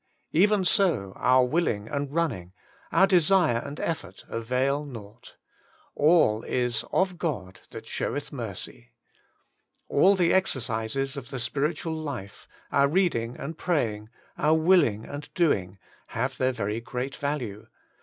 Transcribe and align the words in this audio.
Even 0.31 0.65
so, 0.65 1.13
our 1.15 1.45
willing 1.45 1.87
and 1.87 2.11
running, 2.11 2.53
our 2.91 3.05
desire 3.05 3.59
and 3.63 3.79
effort, 3.79 4.25
avail 4.29 4.83
nought; 4.83 5.35
all 5.93 6.41
is 6.41 6.83
*of 6.91 7.19
God 7.19 7.59
that 7.69 7.85
sheweth 7.85 8.31
mercy.' 8.31 8.93
All 9.89 10.15
the 10.15 10.33
exercises 10.33 11.17
of 11.17 11.29
the 11.29 11.37
spiritual 11.37 11.93
life, 11.93 12.47
our 12.71 12.87
teading 12.87 13.35
and 13.37 13.59
praying, 13.59 14.09
our 14.39 14.55
willing 14.55 15.05
and 15.05 15.31
doing, 15.35 15.77
have 16.07 16.35
iheir 16.37 16.51
very 16.51 16.79
great 16.81 17.15
value. 17.15 17.67